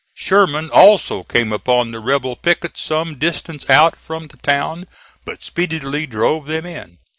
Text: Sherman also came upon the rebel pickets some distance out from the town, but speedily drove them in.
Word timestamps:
Sherman 0.15 0.71
also 0.71 1.21
came 1.21 1.53
upon 1.53 1.91
the 1.91 1.99
rebel 1.99 2.35
pickets 2.35 2.81
some 2.81 3.19
distance 3.19 3.69
out 3.69 3.95
from 3.95 4.25
the 4.25 4.37
town, 4.37 4.87
but 5.25 5.43
speedily 5.43 6.07
drove 6.07 6.47
them 6.47 6.65
in. 6.65 6.97